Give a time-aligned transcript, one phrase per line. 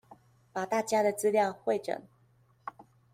[0.51, 2.01] 把大家的資料彙整